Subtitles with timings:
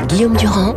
[0.00, 0.76] Guillaume Durand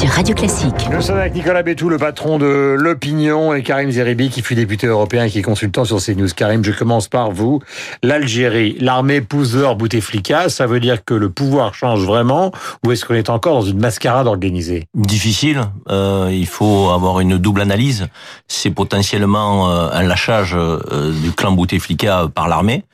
[0.00, 0.88] sur Radio Classique.
[0.90, 4.86] Nous sommes avec Nicolas Bétou, le patron de l'opinion, et Karim Zeribi, qui fut député
[4.86, 6.28] européen et qui est consultant sur CNews.
[6.34, 7.60] Karim, je commence par vous.
[8.02, 12.50] L'Algérie, l'armée Pouzer Bouteflika, ça veut dire que le pouvoir change vraiment,
[12.82, 14.86] ou est-ce qu'on est encore dans une mascarade organisée?
[14.94, 15.60] Difficile.
[15.90, 18.08] Euh, il faut avoir une double analyse.
[18.48, 22.84] C'est potentiellement euh, un lâchage euh, du clan Bouteflika par l'armée,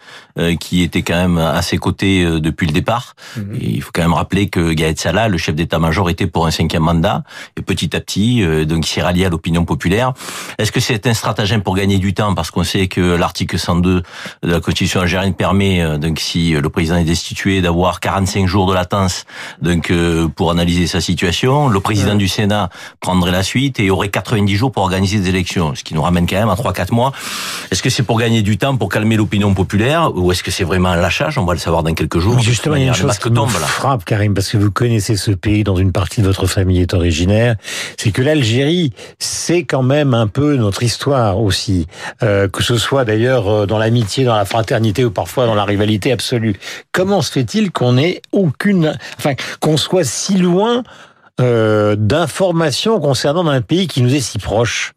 [0.40, 3.14] euh, qui était quand même à ses côtés euh, depuis le départ.
[3.36, 3.58] Mhm.
[3.60, 6.82] Il faut quand même rappeler que Gaët Salah, le chef d'état-major, était pour un cinquième
[6.82, 6.95] mandat,
[7.56, 10.12] et petit à petit, euh, donc il s'est rallié à l'opinion populaire.
[10.58, 12.34] Est-ce que c'est un stratagème pour gagner du temps?
[12.34, 14.02] Parce qu'on sait que l'article 102
[14.42, 18.66] de la Constitution algérienne permet, euh, donc si le président est destitué, d'avoir 45 jours
[18.66, 19.24] de latence
[19.60, 21.68] donc euh, pour analyser sa situation.
[21.68, 25.74] Le président du Sénat prendrait la suite et aurait 90 jours pour organiser des élections,
[25.74, 27.12] ce qui nous ramène quand même à 3-4 mois.
[27.70, 30.64] Est-ce que c'est pour gagner du temps, pour calmer l'opinion populaire, ou est-ce que c'est
[30.64, 31.38] vraiment un lâchage?
[31.38, 32.36] On va le savoir dans quelques jours.
[32.36, 33.66] Mais Justement, il y a une chose qui me tombe, là.
[33.66, 37.56] frappe, Karim, parce que vous connaissez ce pays dont une partie de votre famille originaire,
[37.96, 41.86] c'est que l'Algérie, c'est quand même un peu notre histoire aussi,
[42.22, 45.64] Euh, que ce soit d'ailleurs euh, dans l'amitié, dans la fraternité ou parfois dans la
[45.64, 46.58] rivalité absolue.
[46.92, 50.82] Comment se fait-il qu'on ait aucune, enfin, qu'on soit si loin
[51.40, 54.95] euh, d'informations concernant un pays qui nous est si proche?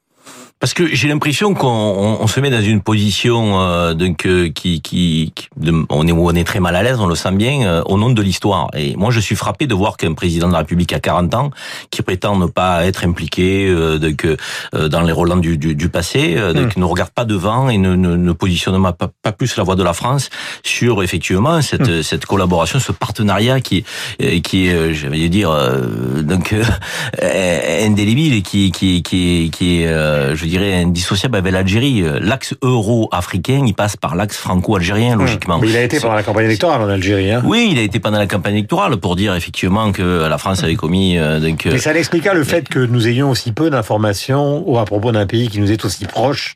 [0.60, 4.50] Parce que j'ai l'impression qu'on on- on se met dans une position euh, donc euh,
[4.50, 7.32] qui, qui, qui- de- on est on est très mal à l'aise, on le sent
[7.32, 8.68] bien euh, au nom de l'histoire.
[8.76, 11.52] Et moi, je suis frappé de voir qu'un président de la République à 40 ans,
[11.92, 15.88] qui prétend ne pas être impliqué euh, donc, euh, dans les relents du, du, du
[15.88, 19.56] passé, euh, donc, ne regarde pas devant et ne, ne, ne positionne pas, pas plus
[19.56, 20.30] la voix de la France
[20.64, 23.86] sur effectivement cette, cette collaboration, ce partenariat qui
[24.22, 26.54] euh, qui est, euh, j'allais dire, euh, donc
[27.24, 32.04] euh, indélébile et qui qui qui qui est, euh, je dirais, indissociable avec l'Algérie.
[32.22, 35.60] L'axe euro-africain, il passe par l'axe franco-algérien, logiquement.
[35.60, 37.32] Mais il a été pendant la campagne électorale en Algérie.
[37.32, 40.64] Hein Oui, il a été pendant la campagne électorale pour dire effectivement que la France
[40.64, 41.66] avait commis euh, donc.
[41.66, 45.26] euh, Mais ça expliquera le fait que nous ayons aussi peu d'informations à propos d'un
[45.26, 46.56] pays qui nous est aussi proche.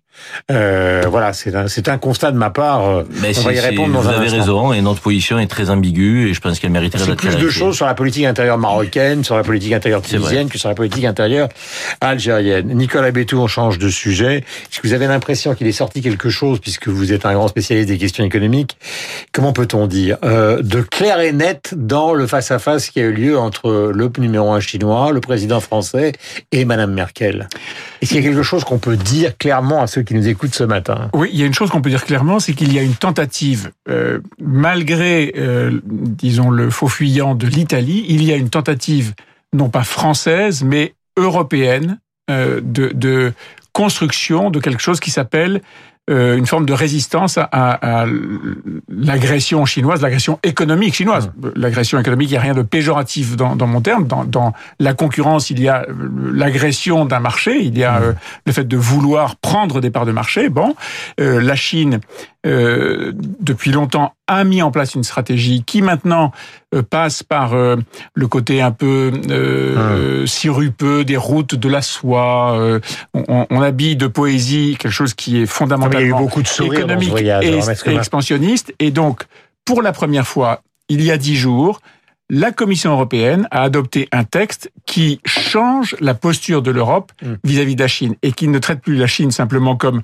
[0.51, 2.87] Euh, voilà, c'est un, constat de ma part.
[2.87, 4.37] euh, mais on va y répondre dans vous un avez instant.
[4.39, 7.49] raison et notre position est très ambiguë et je pense qu'elle mériterait d'être plus de
[7.49, 11.05] choses sur la politique intérieure marocaine, sur la politique intérieure tunisienne que sur la politique
[11.05, 11.49] intérieure
[12.01, 12.67] algérienne.
[12.67, 14.37] Nicolas Bétou, on change de sujet.
[14.37, 17.47] Est-ce que vous avez l'impression qu'il est sorti quelque chose, puisque vous êtes un grand
[17.47, 18.77] spécialiste des questions économiques,
[19.31, 23.37] comment peut-on dire, euh, de clair et net dans le face-à-face qui a eu lieu
[23.37, 26.11] entre le numéro un chinois, le président français
[26.51, 27.47] et Madame Merkel
[28.01, 30.55] Est-ce qu'il y a quelque chose qu'on peut dire clairement à ceux qui nous écoutent
[30.55, 31.09] ce matin.
[31.13, 32.95] Oui, il y a une chose qu'on peut dire clairement, c'est qu'il y a une
[32.95, 39.13] tentative, euh, malgré, euh, disons, le faux fuyant de l'Italie, il y a une tentative,
[39.53, 41.99] non pas française, mais européenne,
[42.29, 43.33] euh, de, de
[43.73, 45.61] construction de quelque chose qui s'appelle
[46.09, 48.05] euh, une forme de résistance à, à
[48.89, 51.31] l'agression chinoise, l'agression économique chinoise.
[51.55, 54.05] L'agression économique, il n'y a rien de péjoratif dans, dans mon terme.
[54.05, 55.93] Dans, dans, la concurrence, il y a euh,
[56.33, 58.13] l'agression d'un marché, il y a euh,
[58.45, 60.49] le fait de vouloir prendre des parts de marché.
[60.49, 60.75] Bon,
[61.19, 62.01] euh, la Chine,
[62.45, 66.31] euh, depuis longtemps, a mis en place une stratégie qui maintenant
[66.73, 67.77] euh, passe par euh,
[68.13, 72.57] le côté un peu euh, sirupeux des routes de la soie.
[72.57, 72.79] euh,
[73.13, 76.41] on, on, habille de poésie quelque chose qui est fondamentalement il y a eu beaucoup
[76.41, 78.73] de sourires économique voyage, et, expansionniste.
[78.79, 79.23] Et donc,
[79.63, 81.79] pour la première fois, il y a dix jours,
[82.29, 87.33] la Commission européenne a adopté un texte qui change la posture de l'Europe Mm.
[87.43, 90.01] vis-à-vis de la Chine et qui ne traite plus la Chine simplement comme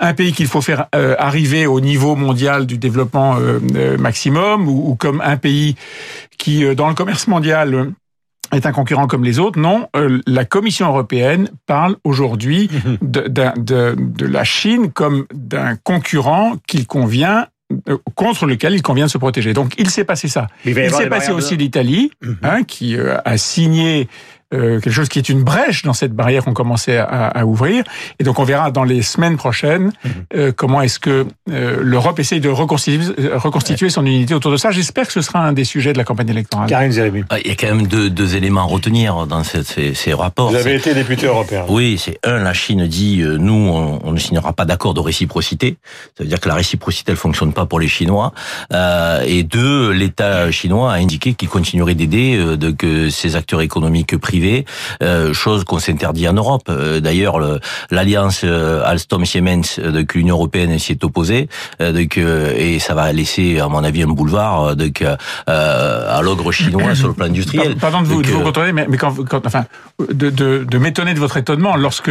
[0.00, 4.68] un pays qu'il faut faire euh, arriver au niveau mondial du développement euh, euh, maximum
[4.68, 5.74] ou, ou comme un pays
[6.38, 7.90] qui, euh, dans le commerce mondial, euh,
[8.52, 9.58] est un concurrent comme les autres.
[9.58, 12.70] Non, euh, la Commission européenne parle aujourd'hui
[13.02, 17.48] de, d'un- de, de la Chine comme d'un concurrent qu'il convient
[18.14, 19.52] contre lequel il convient de se protéger.
[19.52, 20.46] Donc il s'est passé ça.
[20.64, 22.36] Il s'est passé aussi l'Italie, Mhm.
[22.42, 24.08] hein, qui euh, a signé
[24.54, 27.84] euh, quelque chose qui est une brèche dans cette barrière qu'on commençait à, à ouvrir.
[28.18, 30.12] Et donc on verra dans les semaines prochaines Mhm.
[30.36, 34.70] euh, comment est-ce que euh, l'Europe essaye de reconstituer, son unité autour de ça.
[34.70, 36.68] J'espère que ce sera un des sujets de la campagne électorale.
[36.68, 37.24] Karim Zeribi.
[37.30, 40.50] Ah, Il y a quand même deux, deux éléments à retenir dans ces, ces rapports.
[40.50, 41.64] Vous avez été député européen.
[41.68, 45.00] Oui, c'est un, la Chine dit euh, nous on, on ne signera pas d'accord de
[45.00, 45.76] réciprocité.
[46.16, 48.32] Ça veut dire que la réciprocité elle fonctionne pas pour les Chinois.
[48.72, 53.60] Euh, et deux, l'État chinois a indiqué qu'il continuerait d'aider euh, de que ces acteurs
[53.62, 54.35] économiques privés,
[55.02, 56.64] euh, chose qu'on s'interdit en Europe.
[56.68, 57.60] Euh, D'ailleurs, le-
[57.90, 61.48] l'alliance euh, Alstom-Siemens que l'Union européenne s'y est opposée,
[61.80, 65.04] donc, et ça va laisser à mon avis un boulevard donc,
[65.46, 67.76] à l'ogre chinois sur le plan industriel.
[67.76, 69.64] Pardon de vous, Donc, de vous contrôler, mais, mais quand, quand, enfin,
[70.12, 72.10] de, de, de m'étonner de votre étonnement lorsque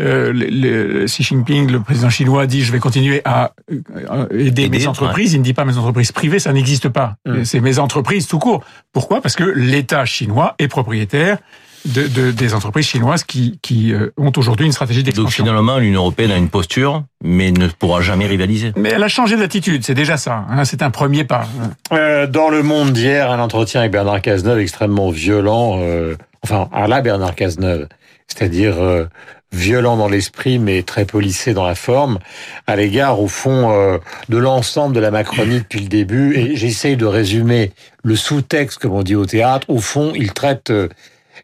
[0.00, 4.64] euh, le, le- Xi Jinping, le président chinois, dit je vais continuer à euh, aider,
[4.64, 5.34] Aider, mes entreprises.
[5.34, 7.16] Il ne dit pas mes entreprises privées, ça n'existe pas.
[7.26, 7.44] Mm.
[7.44, 8.62] C'est mes entreprises tout court.
[8.92, 9.20] Pourquoi?
[9.20, 11.38] Parce que l'État chinois est propriétaire
[11.86, 15.44] de, de- des entreprises chinoises qui, qui euh, ont aujourd'hui une stratégie Donc d'expansion.
[15.44, 18.72] finalement, l'Union européenne a une posture, mais ne pourra jamais rivaliser.
[18.76, 20.44] Mais elle a changé d'attitude, c'est déjà ça.
[20.50, 21.46] hein, c'est un premier pas.
[21.92, 26.86] Euh, dans le monde d'hier, un entretien avec Bernard Cazeneuve extrêmement violent, euh, enfin à
[26.86, 27.88] la Bernard Cazeneuve,
[28.26, 29.06] c'est-à-dire euh,
[29.52, 32.18] violent dans l'esprit mais très polissé dans la forme,
[32.66, 33.98] à l'égard au fond euh,
[34.28, 36.36] de l'ensemble de la Macronie depuis le début.
[36.36, 39.68] Et j'essaye de résumer le sous-texte, comme on dit au théâtre.
[39.68, 40.88] Au fond, il traite euh,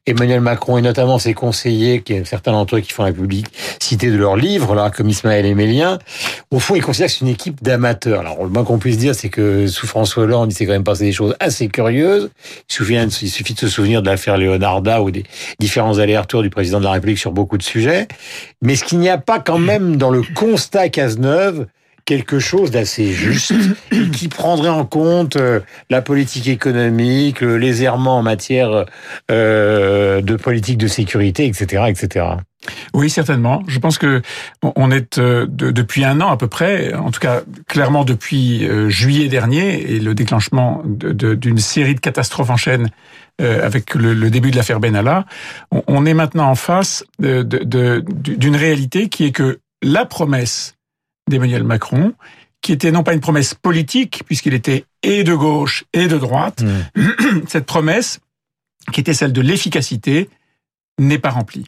[0.06, 4.16] Emmanuel Macron et notamment ses conseillers, qui certains d'entre eux qui font la publicité de
[4.16, 5.98] leurs livres, là, comme Ismaël Emélien,
[6.50, 8.20] au fond, ils considèrent que c'est une équipe d'amateurs.
[8.20, 10.84] Alors, le moins qu'on puisse dire, c'est que sous François Hollande, il s'est quand même
[10.84, 12.30] passé des choses assez curieuses.
[12.78, 15.24] Il il suffit de se souvenir de l'affaire Leonarda ou des
[15.58, 18.06] différents allers-retours du président de la République sur beaucoup de sujets.
[18.62, 21.66] Mais ce qu'il n'y a pas quand même dans le constat Cazeneuve,
[22.06, 23.52] quelque chose d'assez juste
[23.92, 25.60] et qui prendrait en compte euh,
[25.90, 28.86] la politique économique, le- les errements en matière
[29.30, 32.26] euh, de politique de sécurité, etc., etc.
[32.94, 33.62] Oui, certainement.
[33.68, 34.22] Je pense que
[34.62, 38.66] on- est euh, de- depuis un an à peu près, en tout cas clairement depuis
[38.66, 42.88] euh, juillet dernier et le déclenchement d'une série de catastrophes en chaîne
[43.42, 45.26] euh, avec le, le début de l'affaire Benalla,
[45.70, 50.75] on, on est maintenant en face d'une réalité qui est que la promesse
[51.28, 52.14] d'Emmanuel Macron,
[52.62, 56.64] qui était non pas une promesse politique puisqu'il était et de gauche et de droite,
[57.46, 58.20] cette promesse
[58.92, 60.28] qui était celle de l'efficacité
[60.98, 61.66] n'est pas remplie.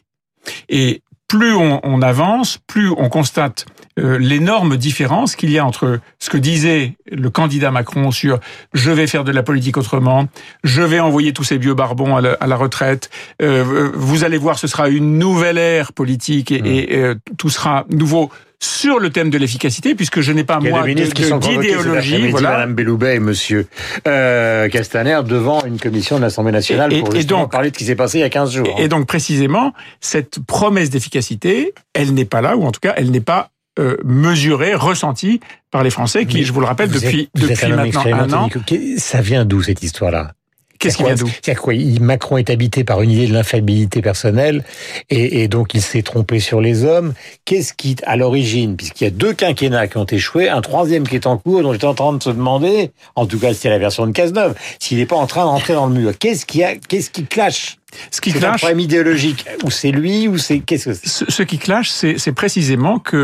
[0.69, 3.65] Et plus on, on avance, plus on constate
[3.99, 8.39] euh, l'énorme différence qu'il y a entre ce que disait le candidat Macron sur
[8.73, 10.27] je vais faire de la politique autrement,
[10.63, 13.09] je vais envoyer tous ces vieux barbons à la, à la retraite,
[13.41, 16.57] euh, vous allez voir, ce sera une nouvelle ère politique et,
[16.93, 20.83] et, euh, tout sera nouveau sur le thème de l'efficacité, puisque je n'ai pas moi
[20.85, 22.51] d'idéologie, voilà.
[22.51, 23.67] Madame Belloubet et Monsieur
[24.07, 27.79] euh, Castaner devant une commission de l'Assemblée nationale Et- pour et donc- parler de ce
[27.79, 28.75] qui s'est passé il y a 15 jours.
[28.79, 33.11] Et donc précisément, cette promesse d'efficacité, elle n'est pas là, ou en tout cas, elle
[33.11, 35.39] n'est pas euh, mesurée, ressentie
[35.71, 38.33] par les Français, qui, Mais je vous le rappelle, Vous depuis, êtes- depuis maintenant un
[38.33, 38.49] an.
[38.97, 40.33] Ça vient d'où cette histoire-là?
[40.79, 41.27] Qu'est-ce qui vient d'où
[41.73, 44.63] il- Macron est habité par une idée de l'infaillibilité personnelle
[45.09, 47.13] et, donc il s'est trompé sur les hommes.
[47.45, 51.15] Qu'est-ce qui, à l'origine, puisqu'il y a deux quinquennats qui ont échoué, un troisième qui
[51.15, 53.77] est en cours, dont j'étais en train de se demander, en tout cas c'était la
[53.79, 56.13] version de Cazeneuve, s'il n'est pas en train d'entrer dans le mur.
[56.17, 57.75] Qu'est-ce qui a, qu'est-ce qui clash?
[58.11, 61.07] Ce qui C'est un clash, problème idéologique ou c'est lui ou c'est qu'est-ce que c'est
[61.07, 63.17] ce, ce qui clash, c'est précisément que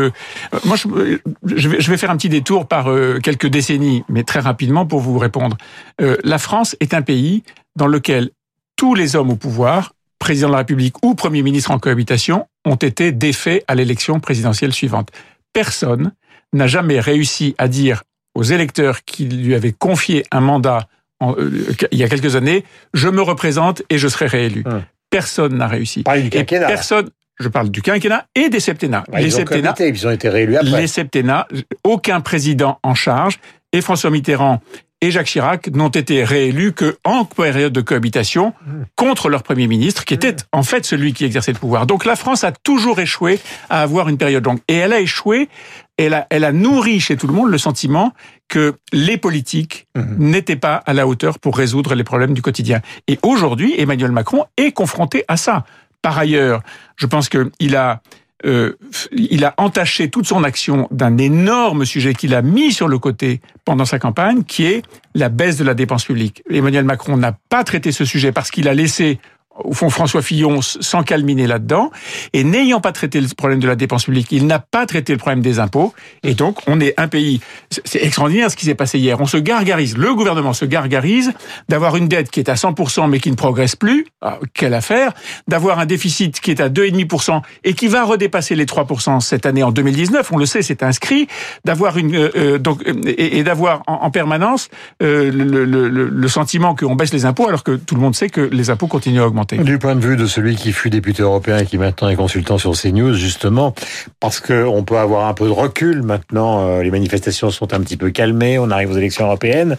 [0.54, 3.46] euh, moi, je, euh, je vais, je vais faire un petit détour par euh, quelques
[3.46, 5.56] décennies, mais très rapidement pour vous répondre.
[6.00, 7.42] Euh, la France est un pays
[7.76, 8.30] dans lequel
[8.76, 12.76] tous les hommes au pouvoir, président de la République ou premier ministre en cohabitation, ont
[12.76, 15.10] été défaits à l'élection présidentielle suivante.
[15.52, 16.12] Personne
[16.52, 18.02] n'a jamais réussi à dire
[18.34, 20.88] aux électeurs qui lui avaient confié un mandat
[21.20, 22.64] en- euh, il y a quelques années,
[22.94, 24.62] je me représente et je serai réélu.
[24.66, 24.82] Hum.
[25.10, 26.02] Personne n'a réussi.
[26.02, 26.66] Parler du Et quinquennat.
[26.66, 29.04] personne, je parle du quinquennat et des septennats.
[29.12, 30.80] Ouais, les ils ont septennats, cohabité, ils ont été réélus après.
[30.80, 31.46] les septennats,
[31.84, 33.38] aucun président en charge,
[33.72, 34.60] et François Mitterrand
[35.02, 38.54] et Jacques Chirac n'ont été réélus que en période de cohabitation
[38.96, 41.86] contre leur premier ministre, qui était en fait celui qui exerçait le pouvoir.
[41.86, 44.60] Donc la France a toujours échoué à avoir une période longue.
[44.68, 45.50] Et elle a échoué,
[45.98, 48.12] elle a, elle a nourri chez tout le monde le sentiment
[48.48, 50.16] que les politiques Mhm.
[50.18, 52.80] n'étaient pas à la hauteur pour résoudre les problèmes du quotidien.
[53.08, 55.64] Et aujourd'hui, Emmanuel Macron est confronté à ça.
[56.02, 56.62] Par ailleurs,
[56.96, 58.00] je pense qu'il a
[58.44, 58.74] euh,
[59.12, 63.40] il a entaché toute son action d'un énorme sujet qu'il a mis sur le côté
[63.64, 64.82] pendant sa campagne, qui est
[65.14, 66.42] la baisse de la dépense publique.
[66.50, 69.18] Emmanuel Macron n'a pas traité ce sujet parce qu'il a laissé
[69.64, 71.90] au fond François Fillon s'encalminer là-dedans,
[72.32, 75.18] et n'ayant pas traité le problème de la dépense publique, il n'a pas traité le
[75.18, 77.40] problème des impôts, et donc on est un pays,
[77.84, 81.32] c'est extraordinaire ce qui s'est passé hier, on se gargarise, le gouvernement se gargarise
[81.68, 85.12] d'avoir une dette qui est à 100% mais qui ne progresse plus, ah, quelle affaire,
[85.48, 89.62] d'avoir un déficit qui est à 2,5% et qui va redépasser les 3% cette année
[89.62, 91.28] en 2019, on le sait, c'est inscrit,
[91.64, 94.68] d'avoir une euh, euh, donc euh, et, et d'avoir en, en permanence
[95.02, 98.14] euh, le, le, le, le sentiment qu'on baisse les impôts alors que tout le monde
[98.14, 99.45] sait que les impôts continuent à augmenter.
[99.52, 102.58] Du point de vue de celui qui fut député européen et qui maintenant est consultant
[102.58, 103.74] sur CNews, justement,
[104.20, 107.80] parce que on peut avoir un peu de recul maintenant, euh, les manifestations sont un
[107.80, 109.76] petit peu calmées, on arrive aux élections européennes.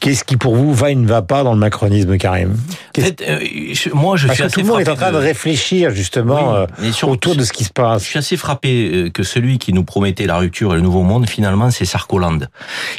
[0.00, 2.56] Qu'est-ce qui pour vous va et ne va pas dans le macronisme, Karim?
[2.98, 3.38] En fait, euh,
[3.72, 5.90] je- moi, je Parce suis que assez tout le monde est en train de réfléchir
[5.90, 8.02] justement Oui, euh, sur- autour de ce qui se Je passe.
[8.02, 11.70] suis assez frappé que celui qui nous promettait la rupture et le nouveau monde, finalement,
[11.70, 12.40] c'est Sarkoland.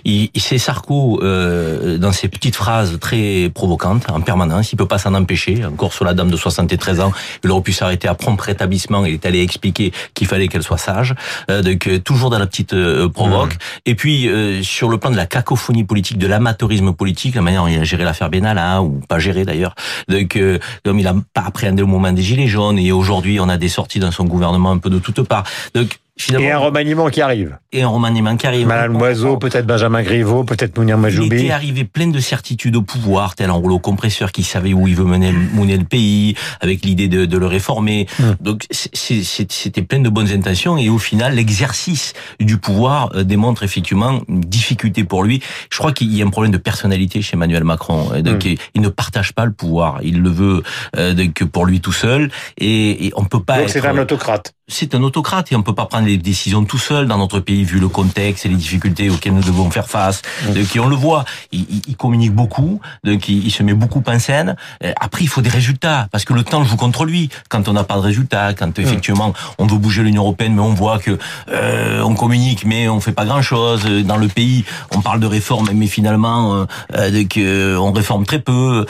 [0.06, 4.98] Il, c'est Sarko, euh, dans ses petites phrases très provocantes, en permanence, il peut pas
[4.98, 7.12] s'en empêcher, encore sur la dame de 73 ans,
[7.44, 9.06] il aurait pu s'arrêter à prompt rétablissement.
[9.06, 11.16] Il est allé expliquer qu'il fallait qu'elle soit sage.
[11.50, 12.76] donc toujours dans la petite
[13.10, 13.54] provoque.
[13.54, 13.58] Mmh.
[13.88, 14.30] Et puis
[14.64, 17.84] sur le plan de la cacophonie politique, de l'amateurisme politique, la manière dont il a
[17.84, 19.76] géré l'affaire Benalla ou pas géré d'ailleurs.
[20.08, 20.40] Donc
[20.84, 23.70] comme il a pas appréhendé le moment des gilets jaunes et aujourd'hui on a des
[23.70, 25.46] sorties dans son gouvernement un peu de toutes parts.
[25.74, 26.00] Donc
[26.40, 27.58] et un remaniement qui arrive.
[27.74, 28.68] Et un remaniement qui arrive.
[28.68, 31.28] Madame Loiseau, peut-être Benjamin Griveaux, peut-être Mounir Majoubi.
[31.28, 34.88] Il était arrivé plein de certitudes au pouvoir, tel un rouleau compresseur qui savait où
[34.88, 38.08] il veut mener, mener le pays, avec l'idée de, de, le réformer.
[38.18, 38.32] Hmm.
[38.40, 44.22] Donc c'était plein de bonnes intentions et au final l'exercice du pouvoir euh, démontre effectivement
[44.30, 45.42] une difficulté pour lui.
[45.70, 48.22] Je crois qu'il y a un problème de personnalité chez Emmanuel Macron.
[48.22, 48.56] Donc hmm.
[48.74, 50.64] il ne partage pas le pouvoir, il le veut
[50.96, 53.60] euh, que pour lui tout seul et, et on peut pas.
[53.60, 56.80] Donc c'est un autocrate c'est un autocrate et on peut pas prendre les décisions tout
[56.80, 60.24] seul dans notre pays vu le contexte et les difficultés auxquelles nous devons faire face.
[60.48, 64.56] Donc on le voit, il, il communique beaucoup, donc il, se met beaucoup en scène.
[64.84, 67.30] Euh, après il faut des résultats parce que le temps joue contre lui.
[67.48, 70.74] Quand on n'a pas de résultats, quand effectivement on veut bouger l'Union européenne, mais on
[70.74, 71.20] voit que
[71.50, 74.66] euh, on communique mais on fait pas grand chose dans le pays.
[74.96, 76.66] On parle de réforme mais finalement euh,
[76.98, 78.86] euh on réforme très peu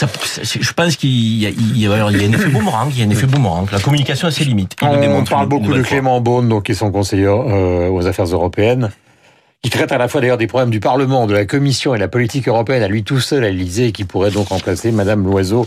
[0.00, 0.08] ça,
[0.42, 3.66] je pense qu'il y, y, a un effet boomerang, il y a un effet boomerang.
[3.70, 4.76] La communication a ses limites.
[4.80, 8.90] On parle beaucoup de Clément Beaune, donc qui sont conseillers euh, aux affaires européennes
[9.62, 12.02] qui traite à la fois d'ailleurs des problèmes du Parlement, de la Commission et de
[12.02, 15.22] la politique européenne à lui tout seul à l'Élysée et qui pourrait donc remplacer Madame
[15.24, 15.66] Loiseau,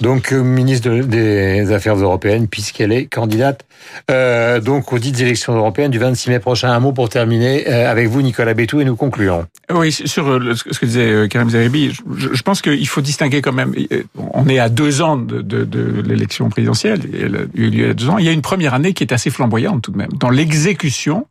[0.00, 3.66] donc euh, ministre des Affaires européennes, puisqu'elle est candidate
[4.10, 6.70] euh, donc aux dites élections européennes du 26 mai prochain.
[6.70, 9.44] Un mot pour terminer euh, avec vous, Nicolas Bétou, et nous concluons.
[9.70, 13.74] Oui, sur euh, ce que disait Karim Zeribi, je, pense qu'il faut distinguer quand même.
[14.16, 17.88] On est à deux ans de, de, de l'élection présidentielle, elle a eu lieu il
[17.88, 18.18] y a deux ans.
[18.18, 21.26] Il y a une première année qui est assez flamboyante tout de même dans l'exécution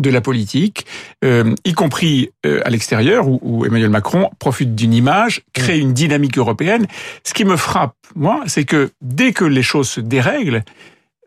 [0.00, 0.86] de la politique,
[1.24, 5.94] euh, y compris euh, à l'extérieur, où, où, Emmanuel Macron profite d'une image, crée une
[5.94, 6.86] dynamique européenne.
[7.24, 10.64] Ce qui me frappe, moi, c'est que dès que les choses se dérèglent,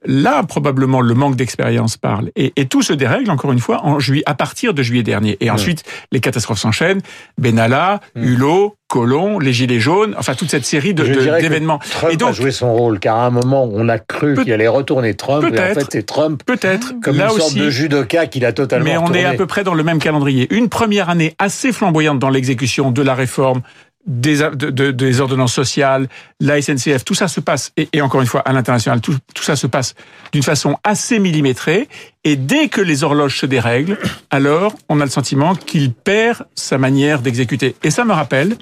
[0.06, 2.32] Là, probablement, le manque d'expérience parle.
[2.36, 5.38] Et, et, tout se dérègle, encore une fois, en juillet, à partir de juillet dernier.
[5.42, 7.02] Et ensuite, les catastrophes s'enchaînent.
[7.38, 11.80] Benalla, Hulot, Colomb, les Gilets jaunes, enfin toute cette série d'événements.
[11.92, 14.52] Trump et donc, a joué son rôle, car à un moment, on a cru qu'il
[14.52, 16.42] allait retourner Trump, et en fait, c'est Trump.
[16.44, 16.94] Peut-être.
[17.04, 19.64] Comme là une sorte de judoka qu'il a totalement Mais on est à peu près
[19.64, 20.48] dans le même calendrier.
[20.52, 23.62] Une première année assez flamboyante dans l'exécution de la réforme
[24.10, 28.28] des, de, des ordonnances sociales, la SNCF, tout ça se passe, et, et encore une
[28.28, 29.94] fois, à l'international, tout, tout, ça se passe
[30.34, 31.88] d'une façon assez millimétrée,
[32.24, 33.98] et dès que les horloges se dérèglent,
[34.32, 37.76] alors on a le sentiment qu'il perd sa manière d'exécuter.
[37.84, 38.58] Et ça me rappelle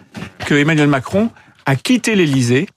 [0.45, 1.31] que Emmanuel Macron
[1.65, 2.67] a quitté l'Élysée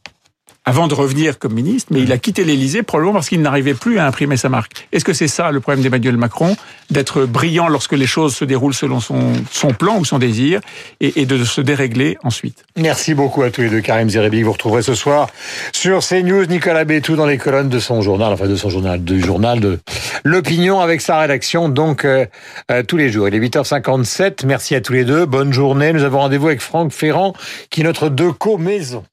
[0.65, 3.99] avant de revenir comme ministre, mais il a quitté l'Élysée probablement parce qu'il n'arrivait plus
[3.99, 4.87] à imprimer sa marque.
[4.93, 6.57] Est-ce que c'est ça le problème d'Emmanuel Macron,
[6.91, 10.61] d'être brillant lorsque les choses se déroulent selon son, son plan ou son désir,
[11.01, 12.65] et, et, de se dérégler ensuite?
[12.77, 14.43] Merci beaucoup à tous les deux, Karim Zeribi.
[14.43, 15.29] Vous retrouverez ce soir
[15.73, 19.23] sur CNews Nicolas Bétou dans les colonnes de son journal, enfin de son journal, du
[19.23, 19.79] journal de
[20.25, 22.27] l'opinion avec sa rédaction, donc euh,
[22.71, 23.29] euh, tous les jours.
[23.29, 24.45] Il est 8h57.
[24.47, 25.25] Merci à tous les deux.
[25.25, 25.93] Bonne journée.
[25.93, 27.35] Nous avons rendez-vous avec Franck Ferrand,
[27.71, 29.05] qui est notre deux co-maison.